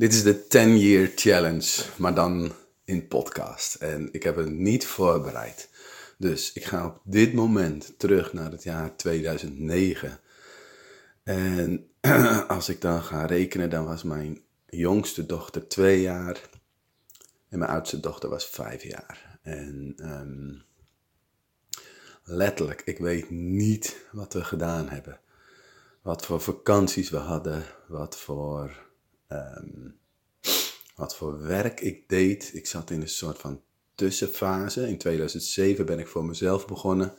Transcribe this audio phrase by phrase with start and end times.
[0.00, 2.52] Dit is de 10 Year Challenge, maar dan
[2.84, 3.74] in podcast.
[3.74, 5.68] En ik heb het niet voorbereid.
[6.18, 10.20] Dus ik ga op dit moment terug naar het jaar 2009.
[11.22, 11.90] En
[12.48, 16.40] als ik dan ga rekenen, dan was mijn jongste dochter twee jaar.
[17.48, 19.38] En mijn oudste dochter was vijf jaar.
[19.42, 20.52] En ehm,
[22.24, 25.20] letterlijk, ik weet niet wat we gedaan hebben.
[26.02, 27.62] Wat voor vakanties we hadden.
[27.88, 28.88] Wat voor
[29.30, 29.90] Ehm,
[30.94, 32.50] wat voor werk ik deed.
[32.54, 33.62] Ik zat in een soort van
[33.94, 34.88] tussenfase.
[34.88, 37.14] In 2007 ben ik voor mezelf begonnen.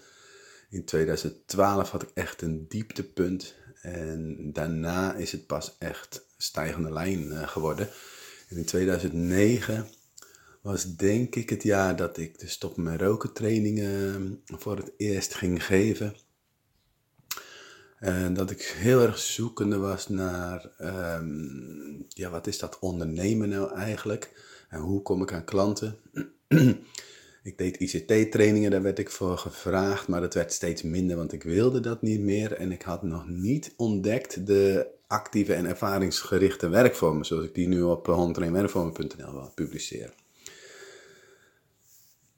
[0.69, 3.55] In 2012 had ik echt een dieptepunt.
[3.81, 7.89] En daarna is het pas echt stijgende lijn eh, geworden.
[8.49, 9.87] En in 2009
[10.61, 15.33] was denk ik het jaar dat ik de stop met roken trainingen voor het eerst
[15.33, 16.15] ging geven.
[18.01, 21.27] En dat ik heel erg zoekende was naar, ehm,
[22.07, 24.31] ja, wat is dat ondernemen nou eigenlijk?
[24.69, 25.97] En hoe kom ik aan klanten?
[27.43, 31.43] ik deed ICT-trainingen, daar werd ik voor gevraagd, maar dat werd steeds minder, want ik
[31.43, 32.53] wilde dat niet meer.
[32.53, 37.81] En ik had nog niet ontdekt de actieve en ervaringsgerichte werkvormen, zoals ik die nu
[37.81, 40.13] op hondtrainwerkvormen.nl publiceer.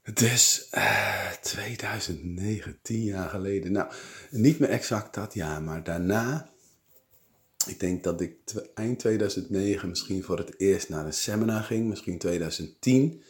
[0.04, 3.72] Uh, 2009, tien jaar geleden.
[3.72, 3.92] Nou,
[4.30, 6.50] niet meer exact dat jaar, maar daarna.
[7.66, 8.36] Ik denk dat ik
[8.74, 13.22] eind 2009 misschien voor het eerst naar een seminar ging, misschien 2010.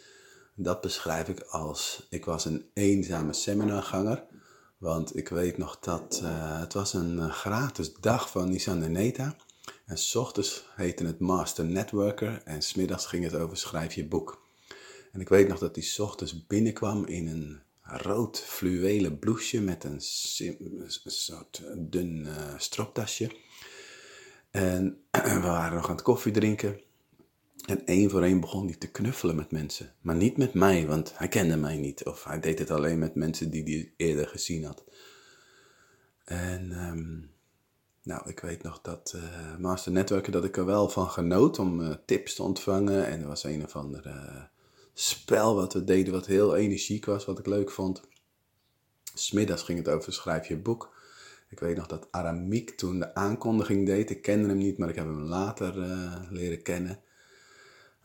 [0.54, 4.24] Dat beschrijf ik als, ik was een eenzame seminarganger.
[4.78, 8.92] Want ik weet nog dat uh, het was een uh, gratis dag van Nissan en
[8.92, 9.36] Neta.
[9.86, 14.43] En s ochtends heette het Master Networker en smiddags ging het over schrijf je boek.
[15.14, 20.00] En ik weet nog dat hij ochtends binnenkwam in een rood fluwelen blouseje met een,
[21.06, 23.30] soort dun uh, stroptasje.
[24.50, 26.80] En we waren nog aan het koffie drinken.
[27.66, 29.94] En één voor één begon hij te knuffelen met mensen.
[30.00, 32.04] Maar niet met mij, want hij kende mij niet.
[32.04, 34.84] Of hij deed het alleen met mensen die hij eerder gezien had.
[36.24, 37.20] En ehm,
[38.02, 41.80] nou, ik weet nog dat uh, Master Networken, dat ik er wel van genoot om
[41.80, 43.06] uh, tips te ontvangen.
[43.06, 44.52] En er was een of andere
[44.94, 48.02] spel wat we deden, wat heel energiek was, wat ik leuk vond.
[49.14, 50.94] Smiddags ging het over schrijf je boek.
[51.48, 54.10] Ik weet nog dat Aramiek toen de aankondiging deed.
[54.10, 57.00] Ik kende hem niet, maar ik heb hem later uh, leren kennen.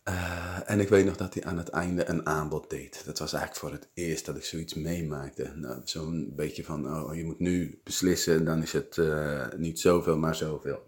[0.10, 3.06] Uh, en ik weet nog dat hij aan het einde een aanbod deed.
[3.06, 5.52] Dat was eigenlijk voor het eerst dat ik zoiets meemaakte.
[5.56, 10.18] Nou, Zo'n beetje van, oh, je moet nu beslissen, dan is het uh, niet zoveel,
[10.18, 10.88] maar zoveel.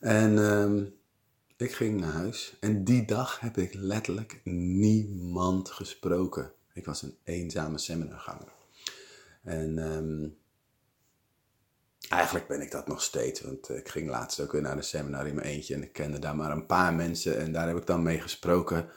[0.00, 0.82] En uh,
[1.62, 6.52] ik ging naar huis en die dag heb ik letterlijk niemand gesproken.
[6.72, 8.52] Ik was een eenzame seminarganger.
[9.42, 10.36] En um,
[12.08, 15.26] eigenlijk ben ik dat nog steeds, want ik ging laatst ook weer naar een seminar
[15.26, 17.86] in mijn eentje en ik kende daar maar een paar mensen en daar heb ik
[17.86, 18.88] dan mee gesproken.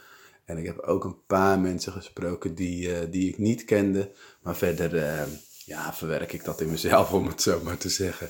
[0.46, 4.12] En ik heb ook een paar mensen gesproken die, uh, die ik niet kende,
[4.42, 5.24] maar verder uh,
[5.66, 8.30] ja, verwerk ik dat in mezelf, om het zo maar te zeggen.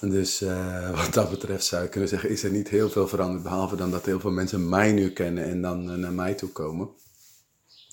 [0.00, 3.42] Dus uh, wat dat betreft zou ik kunnen zeggen, is er niet heel veel veranderd.
[3.42, 6.48] Behalve dan dat heel veel mensen mij nu kennen en dan uh, naar mij toe
[6.48, 6.88] komen.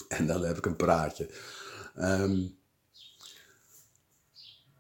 [0.07, 1.29] En dan heb ik een praatje.
[1.97, 2.57] Um,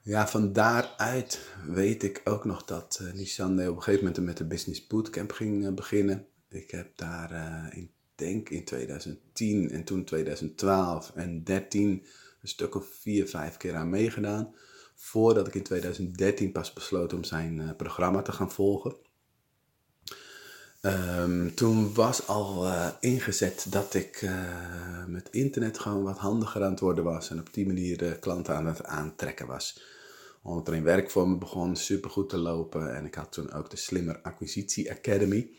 [0.01, 4.45] ja, van daaruit weet ik ook nog dat uh, op een gegeven moment met de
[4.45, 6.27] Business Bootcamp ging beginnen.
[6.49, 12.05] Ik heb daar, ik denk in 2010 en toen 2012 en 13
[12.41, 14.53] een stuk of vier, vijf keer aan meegedaan
[15.01, 18.95] voordat ik in 2013 pas besloot om zijn uh, programma te gaan volgen.
[20.81, 26.71] Um, toen was al uh, ingezet dat ik uh, met internet gewoon wat handiger aan
[26.71, 29.81] het worden was en op die manier klanten aan het aantrekken was.
[30.43, 34.19] Omdat er in werkvormen begon supergoed te lopen en ik had toen ook de Slimmer
[34.21, 35.51] Acquisitie Academy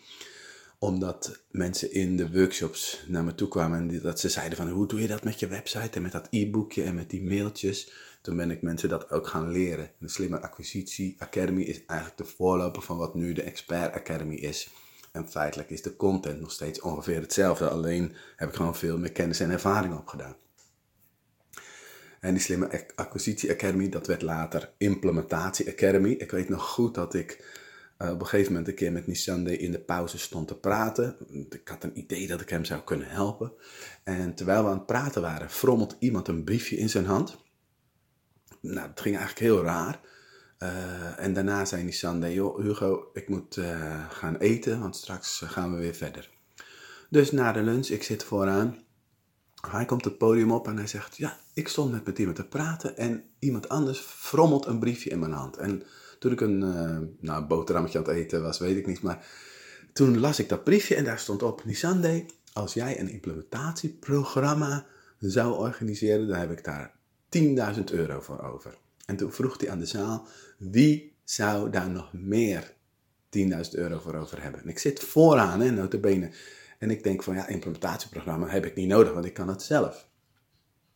[0.82, 4.86] omdat mensen in de workshops naar me toe kwamen en dat ze zeiden van hoe
[4.86, 7.92] doe je dat met je website en met dat e-boekje en met die mailtjes.
[8.22, 9.90] Toen ben ik mensen dat ook gaan leren.
[9.98, 14.70] De Slimme Acquisitie Academy is eigenlijk de voorloper van wat nu de Expert Academy is.
[15.12, 19.12] En feitelijk is de content nog steeds ongeveer hetzelfde, alleen heb ik gewoon veel meer
[19.12, 20.36] kennis en ervaring opgedaan.
[22.20, 26.10] En die Slimme Acquisitie Academy, dat werd later Implementatie Academy.
[26.10, 27.58] Ik weet nog goed dat ik
[28.02, 31.16] uh, op een gegeven moment een keer met Nissande in de pauze stond te praten.
[31.50, 33.52] Ik had een idee dat ik hem zou kunnen helpen.
[34.04, 37.38] En terwijl we aan het praten waren, frommelt iemand een briefje in zijn hand
[38.60, 40.00] nou, het ging eigenlijk heel raar.
[40.58, 45.74] Uh, en daarna zei Nissan, joh Hugo, ik moet uh, gaan eten, want straks gaan
[45.74, 46.30] we weer verder.
[47.08, 48.78] Dus na de lunch, ik zit vooraan.
[49.68, 52.96] Hij komt het podium op en hij zegt, ja, ik stond met iemand te praten
[52.96, 55.56] en iemand anders frommelt een briefje in mijn hand.
[55.56, 55.82] En
[56.20, 59.26] toen ik een uh, nou, boterhammetje aan het eten was, weet ik niet, maar
[59.92, 64.86] toen las ik dat briefje en daar stond op, Nisande, als jij een implementatieprogramma
[65.18, 66.94] zou organiseren, dan heb ik daar
[67.76, 68.74] 10.000 euro voor over.
[69.06, 70.26] En toen vroeg hij aan de zaal,
[70.58, 72.72] wie zou daar nog meer
[73.38, 74.62] 10.000 euro voor over hebben?
[74.62, 76.30] En ik zit vooraan, hè, notabene.
[76.78, 80.08] En ik denk van, ja, implementatieprogramma heb ik niet nodig, want ik kan het zelf.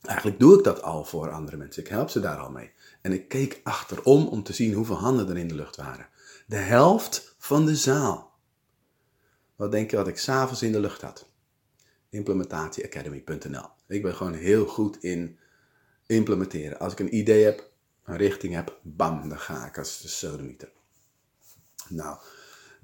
[0.01, 1.83] Eigenlijk doe ik dat al voor andere mensen.
[1.83, 2.73] Ik help ze daar al mee.
[3.05, 6.09] En ik keek achterom om te zien hoeveel handen er in de lucht waren.
[6.47, 8.33] De helft van de zaal.
[9.57, 11.29] Wat denk je wat ik s'avonds in de lucht had?
[12.09, 13.69] Implementatieacademy.nl.
[13.87, 15.39] Ik ben gewoon heel goed in
[16.07, 16.79] implementeren.
[16.79, 17.71] Als ik een idee heb,
[18.05, 20.73] een richting heb, bam, dan ga ik als de sodemieter.
[21.89, 22.19] Nou,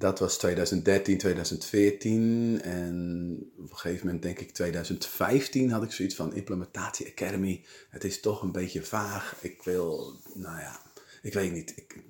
[0.01, 6.15] dat was 2013, 2014 en op een gegeven moment denk ik 2015 had ik zoiets
[6.15, 7.65] van Implementatie Academy.
[7.91, 9.37] Het is toch een beetje vaag.
[9.41, 10.81] Ik wil, nou ja,
[11.23, 11.73] ik weet niet.
[11.77, 12.03] Ik,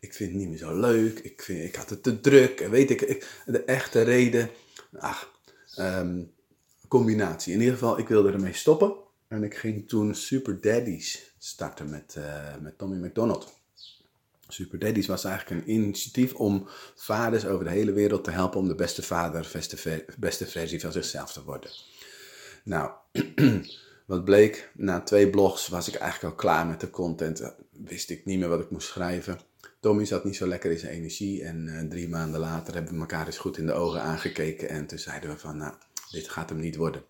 [0.00, 1.18] ik vind het niet meer zo leuk.
[1.18, 2.60] Ik, vind, ik had het te druk.
[2.60, 4.50] En weet ik, ik de echte reden.
[4.98, 5.40] Ach,
[5.78, 6.32] um,
[6.88, 7.52] combinatie.
[7.52, 8.94] In ieder geval, ik wilde ermee stoppen.
[9.28, 13.60] En ik ging toen Super Daddies starten met, uh, met Tommy McDonald.
[14.48, 18.68] Super Daddies was eigenlijk een initiatief om vaders over de hele wereld te helpen om
[18.68, 21.70] de beste vader, beste, beste versie van zichzelf te worden.
[22.64, 22.90] Nou,
[24.06, 27.54] wat bleek, na twee blogs was ik eigenlijk al klaar met de content.
[27.70, 29.38] Wist ik niet meer wat ik moest schrijven.
[29.80, 33.00] Tommy zat niet zo lekker in zijn energie en uh, drie maanden later hebben we
[33.00, 35.74] elkaar eens goed in de ogen aangekeken en toen zeiden we van, nou,
[36.10, 37.04] dit gaat hem niet worden.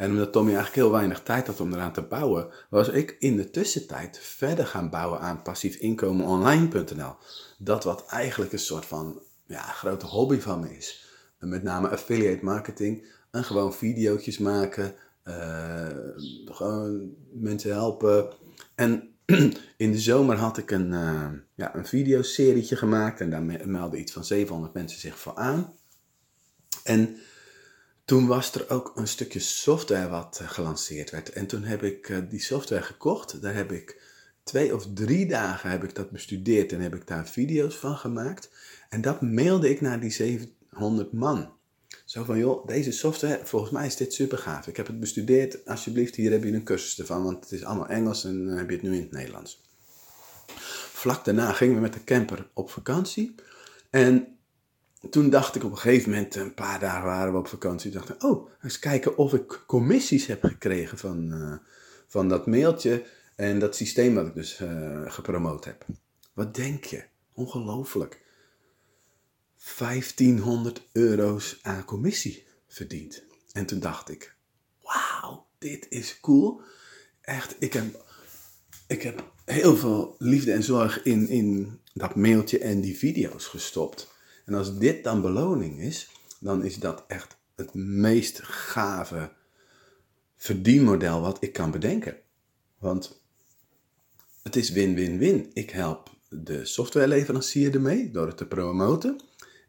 [0.00, 3.36] En omdat Tommy eigenlijk heel weinig tijd had om eraan te bouwen, was ik in
[3.36, 7.14] de tussentijd verder gaan bouwen aan passiefinkomenonline.nl.
[7.58, 11.06] Dat wat eigenlijk een soort van ja, grote hobby van me is.
[11.38, 14.94] met name affiliate marketing en gewoon video's maken,
[15.24, 15.86] uh,
[16.44, 18.28] gewoon mensen helpen.
[18.74, 19.08] En
[19.76, 24.12] in de zomer had ik een, uh, ja, een videoserietje gemaakt en daar meldden iets
[24.12, 25.72] van 700 mensen zich voor aan.
[26.84, 27.16] En
[28.10, 31.32] toen was er ook een stukje software wat eh, gelanceerd werd.
[31.32, 33.42] En toen heb ik eh, die software gekocht.
[33.42, 34.02] Daar heb ik
[34.42, 38.50] twee of drie dagen heb ik dat bestudeerd en heb ik daar video's van gemaakt.
[38.88, 41.52] En dat mailde ik naar die 700 man.
[42.04, 44.66] Zo van, joh, deze software, volgens mij is dit super gaaf.
[44.66, 47.88] Ik heb het bestudeerd, alsjeblieft, hier heb je een cursus ervan, want het is allemaal
[47.88, 49.62] Engels en dan heb je het nu in het Nederlands.
[50.92, 53.34] Vlak daarna gingen we met de camper op vakantie.
[53.90, 54.38] En
[55.10, 58.08] toen dacht ik op een gegeven moment, een paar dagen waren we op vakantie, dacht
[58.08, 61.56] ik, oh, eens kijken of ik commissies heb gekregen van, uh,
[62.06, 63.04] van dat mailtje
[63.36, 65.86] en dat systeem wat ik dus uh, gepromoot heb.
[66.32, 67.04] Wat denk je?
[67.32, 68.20] Ongelooflijk.
[69.78, 73.22] 1500 euro's aan commissie verdiend.
[73.52, 74.34] En toen dacht ik,
[74.82, 76.60] wauw, dit is cool.
[77.20, 78.04] Echt, ik heb,
[78.86, 84.18] ik heb heel veel liefde en zorg in, in dat mailtje en die video's gestopt.
[84.50, 86.10] En als dit dan beloning is,
[86.40, 89.32] dan is dat echt het meest gave
[90.36, 92.16] verdienmodel wat ik kan bedenken.
[92.78, 93.22] Want
[94.42, 95.50] het is win-win-win.
[95.52, 99.20] Ik help de softwareleverancier ermee door het te promoten.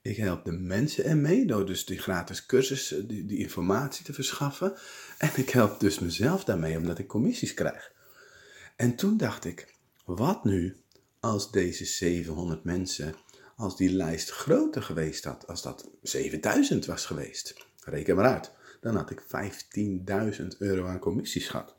[0.02, 4.74] Ik help de mensen ermee door dus die gratis cursus, die, die informatie te verschaffen.
[5.18, 7.92] En ik help dus mezelf daarmee omdat ik commissies krijg.
[8.76, 9.76] En toen dacht ik,
[10.06, 10.76] wat nu
[11.20, 13.16] als deze 700 mensen
[13.62, 18.52] als die lijst groter geweest had, als dat 7000 was geweest, reken maar uit,
[18.82, 19.24] dan had ik
[20.42, 21.76] 15.000 euro aan commissies gehad.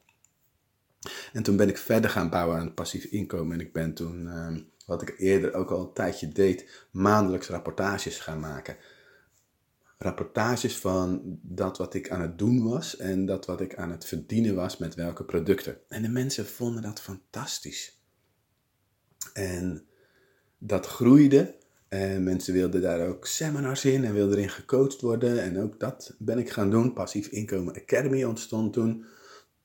[1.33, 3.53] En toen ben ik verder gaan bouwen aan het passief inkomen.
[3.53, 8.19] En ik ben toen, ehm, wat ik eerder ook al een tijdje deed, maandelijks rapportages
[8.19, 8.77] gaan maken.
[9.99, 14.05] Rapportages van dat wat ik aan het doen was en dat wat ik aan het
[14.05, 15.79] verdienen was met welke producten.
[15.89, 18.01] En de mensen vonden dat fantastisch.
[19.33, 19.87] En
[20.59, 21.61] dat groeide
[21.93, 25.43] en mensen wilden daar ook seminars in en wilden erin gecoacht worden.
[25.43, 26.93] En ook dat ben ik gaan doen.
[26.93, 29.05] Passief Inkomen Academy ontstond toen.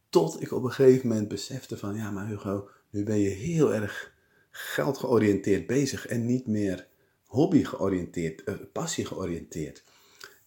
[0.10, 3.74] Tot ik op een gegeven moment besefte van, ja maar Hugo, nu ben je heel
[3.74, 4.14] erg
[4.50, 6.88] geldgeoriënteerd bezig en niet meer
[7.26, 9.84] hobby georiënteerd, uh, passie georiënteerd.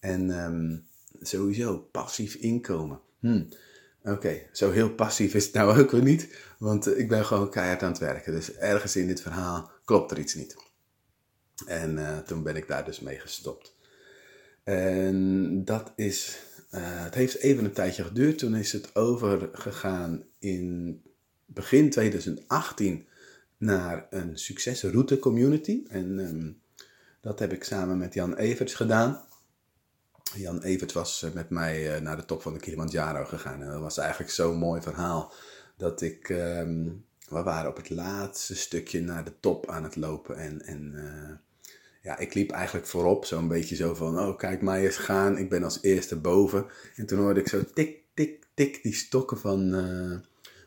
[0.01, 0.79] En ehm,
[1.21, 3.01] sowieso passief inkomen.
[3.21, 3.45] Hm.
[4.03, 7.83] Oké, zo heel passief is het nou ook weer niet, want ik ben gewoon keihard
[7.83, 8.33] aan het werken.
[8.33, 10.69] Dus ergens in dit verhaal klopt er iets niet.
[11.67, 13.75] En uh, toen ben ik daar dus mee gestopt.
[14.65, 18.39] En dat is, uh, het heeft even een tijdje geduurd.
[18.39, 21.03] Toen is het overgegaan in
[21.45, 23.07] begin 2018
[23.57, 25.83] naar een succesroute community.
[25.89, 26.61] En um,
[27.21, 29.25] dat heb ik samen met Jan Everts gedaan.
[30.35, 33.63] Jan Evert was uh, met mij naar de top van de Kilimanjaro gegaan.
[33.63, 35.33] En dat was eigenlijk zo'n mooi verhaal
[35.77, 40.37] dat ik um, we waren op het laatste stukje naar de top aan het lopen.
[40.37, 40.95] En, en
[42.03, 45.49] ja, ik liep eigenlijk voorop, zo'n beetje zo van, oh kijk mij eens gaan, ik
[45.49, 46.67] ben als eerste boven.
[46.95, 50.19] En toen hoorde ik zo tik, tik, tik die stokken van, uh,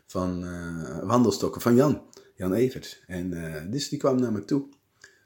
[0.06, 2.02] van uh, wandelstokken van Jan,
[2.34, 3.02] Jan Evers.
[3.06, 4.68] En uh, dus die kwam naar me toe.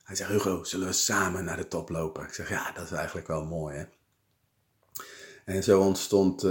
[0.03, 2.25] Hij zei, Hugo, zullen we samen naar de top lopen?
[2.25, 3.85] Ik zeg, ja, dat is eigenlijk wel mooi hè.
[5.45, 6.45] En zo ontstond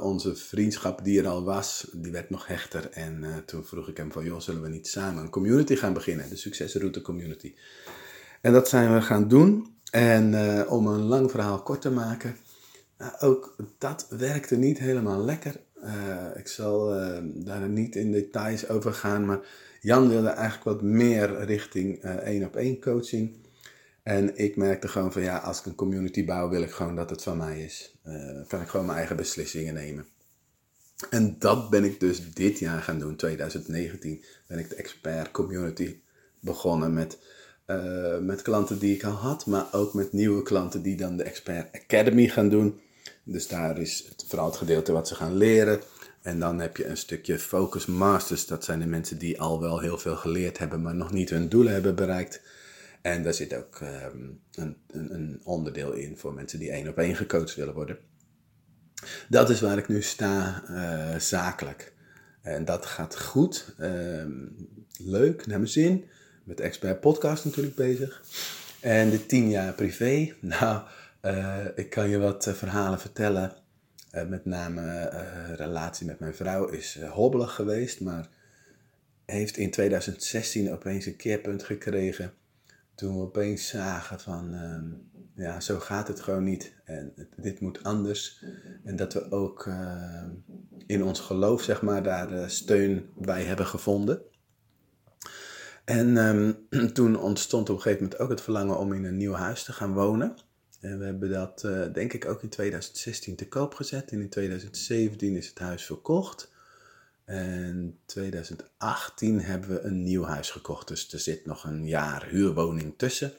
[0.00, 2.90] onze vriendschap die er al was, die werd nog hechter.
[2.90, 6.28] En toen vroeg ik hem van, joh, zullen we niet samen een community gaan beginnen?
[6.28, 7.54] De Succesroute Community.
[8.40, 9.78] En dat zijn we gaan doen.
[9.90, 12.36] En uh, om een lang verhaal kort te maken,
[13.20, 15.60] ook dat werkte niet helemaal lekker.
[16.34, 16.88] ik zal
[17.34, 19.40] daar niet in details over gaan, maar
[19.80, 23.36] Jan wilde eigenlijk wat meer richting één op één coaching.
[24.02, 27.10] En ik merkte gewoon van ja, als ik een community bouw, wil ik gewoon dat
[27.10, 27.94] het van mij is.
[28.48, 30.06] Kan ik gewoon mijn eigen beslissingen nemen.
[31.10, 34.24] En dat ben ik dus dit jaar gaan doen, 2019.
[34.46, 36.00] Ben ik de expert community
[36.40, 37.18] begonnen met,
[37.70, 41.22] uh, met klanten die ik al had, maar ook met nieuwe klanten die dan de
[41.22, 42.80] Expert Academy gaan doen.
[43.24, 45.80] Dus daar is het, vooral het gedeelte wat ze gaan leren.
[46.22, 48.46] En dan heb je een stukje Focus Masters.
[48.46, 51.48] Dat zijn de mensen die al wel heel veel geleerd hebben, maar nog niet hun
[51.48, 52.40] doelen hebben bereikt.
[53.02, 57.16] En daar zit ook um, een, een, onderdeel in voor mensen die één op één
[57.16, 57.98] gecoacht willen worden.
[59.28, 61.92] Dat is waar ik nu sta, uh, zakelijk.
[62.42, 63.74] En dat gaat goed.
[63.80, 64.56] Um,
[64.98, 66.04] leuk, naar mijn zin.
[66.50, 68.22] Met Expert Podcast natuurlijk bezig.
[68.80, 70.34] En de tien jaar privé.
[70.40, 70.82] Nou,
[71.22, 73.52] uh, ik kan je wat uh, verhalen vertellen.
[74.28, 75.08] met name
[75.56, 78.00] relatie met mijn vrouw is hobbelig geweest.
[78.00, 78.28] Maar
[79.24, 82.32] heeft in 2016 opeens een keerpunt gekregen
[83.00, 86.72] toen we opeens zagen van, uh, ja, zo gaat het gewoon niet.
[86.84, 88.44] En dit moet anders.
[88.84, 90.22] En dat we ook uh,
[90.86, 94.22] in ons geloof, zeg maar, daar uh, steun bij hebben gevonden.
[95.90, 99.32] En um, toen ontstond op een gegeven moment ook het verlangen om in een nieuw
[99.32, 100.36] huis te gaan wonen.
[100.80, 104.10] En we hebben dat, uh, denk ik, ook in 2016 te koop gezet.
[104.10, 106.52] En in 2017 is het huis verkocht.
[107.24, 110.88] En 2018 hebben we een nieuw huis gekocht.
[110.88, 113.32] Dus er zit nog een jaar huurwoning tussen.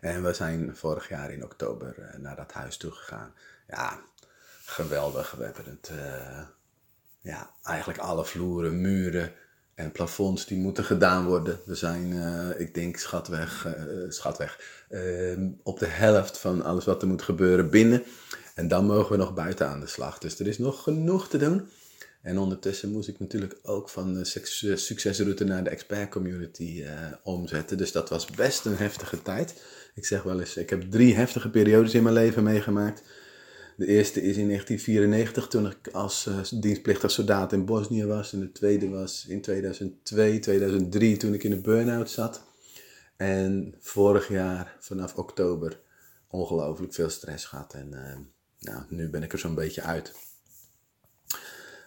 [0.00, 3.34] En we zijn vorig jaar in oktober uh, naar dat huis toe gegaan.
[3.68, 4.00] Ja,
[4.64, 5.30] geweldig.
[5.30, 6.46] We hebben het, uh,
[7.20, 9.32] ja, eigenlijk alle vloeren, muren
[9.74, 11.60] en plafonds die moeten gedaan worden.
[11.64, 13.66] We zijn, uh, ik denk, schatweg,
[14.08, 18.02] schatweg ehm, op de helft van alles wat er moet gebeuren binnen.
[18.54, 20.18] En dan mogen we nog buiten aan de slag.
[20.18, 21.68] Dus er is nog genoeg te doen.
[22.22, 24.24] En ondertussen moest ik natuurlijk ook van de
[24.76, 26.84] succesroute naar de expert community
[27.22, 27.76] omzetten.
[27.76, 29.54] Dus dat was best een heftige tijd.
[29.94, 33.02] Ik zeg wel eens, ik heb drie heftige periodes in mijn leven meegemaakt.
[33.76, 38.32] De eerste is in 1994 toen ik als uh, dienstplichtig soldaat in Bosnië was.
[38.32, 42.42] En de tweede was in 2002, 2003 toen ik in de burn-out zat.
[43.16, 45.80] En vorig jaar vanaf oktober
[46.28, 47.74] ongelooflijk veel stress gehad.
[47.74, 48.16] En uh,
[48.58, 50.12] nou, nu ben ik er zo'n beetje uit.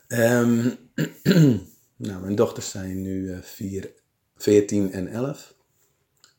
[0.07, 0.77] Um,
[2.07, 3.93] nou, mijn dochters zijn nu uh, vier,
[4.35, 5.55] 14 en 11.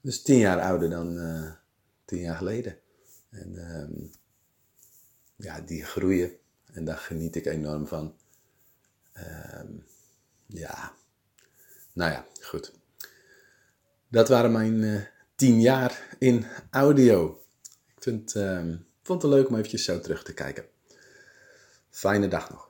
[0.00, 1.50] Dus tien jaar ouder dan uh,
[2.04, 2.78] tien jaar geleden.
[3.30, 4.10] En um,
[5.38, 6.36] ja, die groeien.
[6.72, 8.16] En daar geniet ik enorm van.
[9.54, 9.84] Um,
[10.46, 10.94] ja,
[11.92, 12.72] nou ja, goed.
[14.08, 15.02] Dat waren mijn uh,
[15.34, 17.42] tien jaar in audio.
[17.96, 18.32] Ik vind,
[19.02, 20.64] vond het leuk om eventjes zo terug te kijken.
[21.90, 22.67] Fijne dag nog.